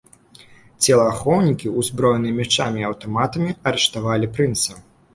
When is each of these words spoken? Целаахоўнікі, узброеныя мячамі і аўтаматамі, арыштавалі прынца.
Целаахоўнікі, 0.85 1.73
узброеныя 1.83 2.33
мячамі 2.41 2.79
і 2.87 2.91
аўтаматамі, 2.91 3.49
арыштавалі 3.73 4.35
прынца. 4.37 4.71